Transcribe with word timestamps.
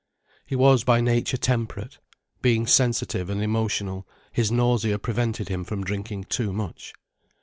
He 0.47 0.55
was 0.55 0.83
by 0.83 0.99
nature 0.99 1.37
temperate. 1.37 1.99
Being 2.41 2.65
sensitive 2.65 3.29
and 3.29 3.39
emotional, 3.39 4.07
his 4.31 4.51
nausea 4.51 4.97
prevented 4.97 5.47
him 5.47 5.63
from 5.63 5.83
drinking 5.83 6.23
too 6.23 6.51
much. 6.51 6.93